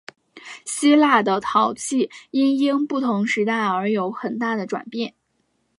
[0.65, 5.13] 希腊的陶器因应不同时代而有很大的转变。